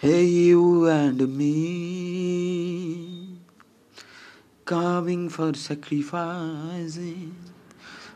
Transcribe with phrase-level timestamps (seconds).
[0.00, 2.56] Hey, you and me,
[4.64, 7.36] coming for sacrificing,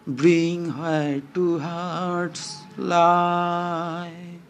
[0.06, 4.40] bring heart to hearts lie.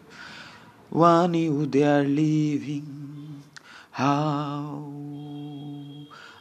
[0.89, 3.43] One you they are leaving,
[3.91, 4.93] how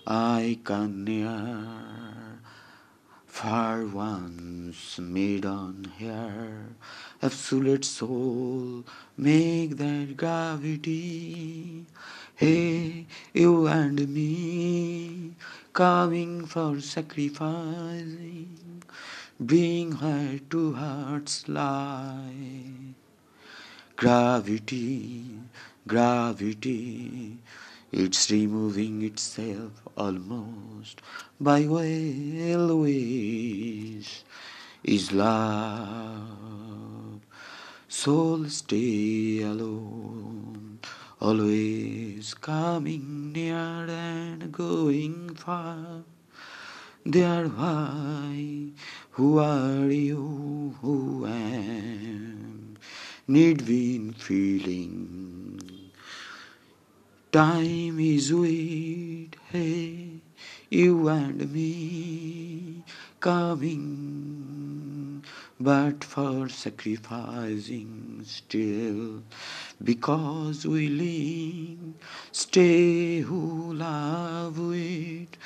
[0.07, 2.04] I can near
[3.35, 6.69] for once made on here
[7.21, 8.85] absolute soul
[9.17, 11.85] make that gravity.
[12.37, 15.33] Hey you and me
[15.73, 18.85] coming for sacrificing
[19.41, 22.95] bring her to hearts lie.
[23.97, 25.25] Gravity
[25.89, 27.39] gravity
[27.97, 31.01] it's removing itself almost
[31.41, 32.45] by ways
[34.83, 37.21] is love.
[37.87, 40.81] Soul stay alone,
[41.21, 46.03] always coming near and going far.
[47.07, 48.71] There why,
[49.13, 52.77] who are you, who am,
[53.29, 55.24] need we feeling
[57.35, 60.21] Time is wait, hey,
[60.71, 62.85] you and me
[63.19, 64.45] coming,
[65.59, 69.25] but for sacrificing still,
[69.83, 71.97] because we willing,
[72.31, 75.37] stay who love it,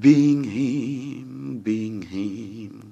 [0.00, 2.89] being him, being him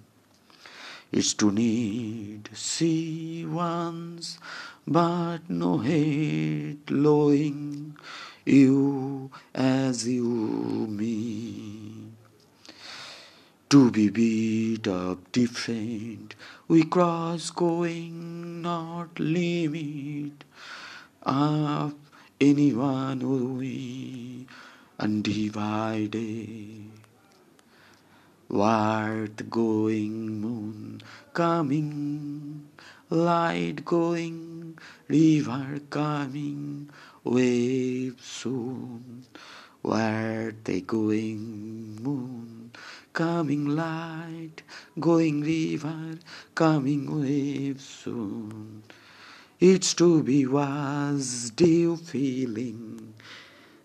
[1.13, 4.39] is to need see once,
[4.87, 7.97] but no hate lowing
[8.45, 12.09] you as you me.
[13.71, 16.35] To be beat up different,
[16.69, 20.45] we cross going not limit
[21.23, 21.95] of
[22.41, 24.47] anyone we
[24.99, 26.88] undivided.
[28.51, 31.03] What going moon
[31.35, 32.67] coming,
[33.11, 36.89] light going, river coming,
[37.25, 39.27] wave soon.
[39.83, 42.71] Where they going moon,
[43.13, 44.63] coming light,
[44.99, 46.19] going river,
[46.55, 48.83] coming wave soon.
[49.61, 53.13] It's to be was dew feeling,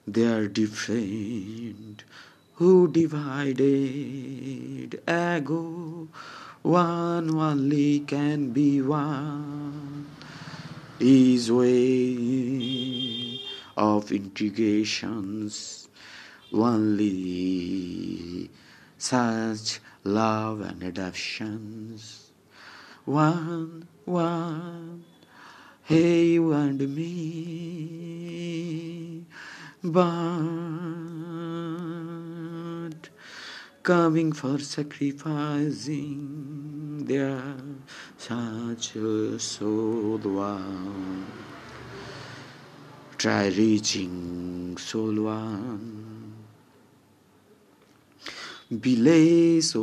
[0.07, 2.06] they're different
[2.56, 3.62] who divided
[5.08, 6.08] ego
[6.64, 10.08] one only can be one.
[11.00, 13.42] Is way
[13.75, 15.90] of integrations
[16.53, 18.50] only
[18.97, 22.31] such love and adoptions.
[23.03, 25.03] One one
[25.84, 28.44] hey you and me
[29.84, 30.82] but
[33.83, 37.55] coming for sacrificing their
[38.17, 39.38] such a
[40.25, 41.25] one
[43.17, 44.77] try reaching
[45.23, 46.33] one.
[48.69, 49.75] Belays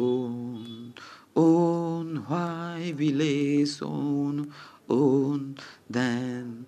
[1.34, 4.52] on why belays on
[4.88, 5.56] on
[5.88, 6.66] then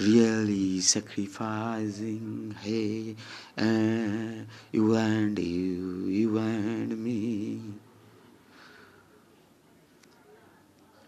[0.00, 3.14] really sacrificing hey
[3.58, 7.60] uh, you and you you and me.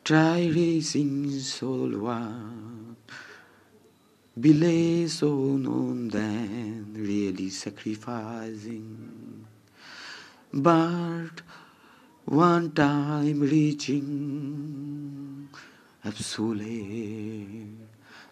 [0.05, 2.97] Try raising soul one
[4.41, 9.47] belay so known then really sacrificing.
[10.53, 11.43] But
[12.25, 15.49] one time reaching
[16.05, 17.40] absolute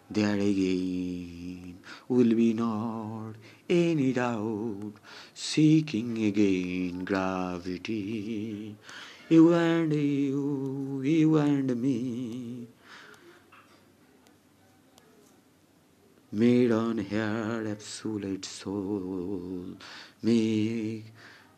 [0.09, 1.77] there again
[2.07, 3.35] will be not
[3.69, 4.93] any doubt
[5.33, 8.75] seeking again gravity.
[9.29, 12.67] You and you you and me.
[16.31, 19.77] Made on here absolute soul
[20.21, 21.05] make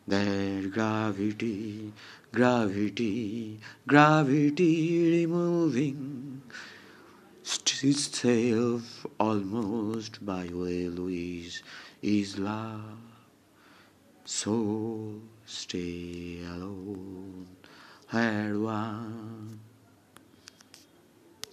[0.06, 1.92] that gravity
[2.32, 6.31] gravity gravity removing
[7.84, 11.62] itself almost by way Louise
[12.02, 12.98] is love.
[14.24, 17.48] So stay alone,
[18.06, 19.60] had one